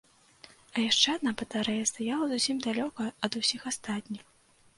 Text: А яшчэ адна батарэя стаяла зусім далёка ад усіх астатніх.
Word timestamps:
А 0.45 0.75
яшчэ 0.85 1.13
адна 1.17 1.33
батарэя 1.41 1.89
стаяла 1.91 2.25
зусім 2.33 2.57
далёка 2.67 3.01
ад 3.29 3.39
усіх 3.43 3.61
астатніх. 3.75 4.25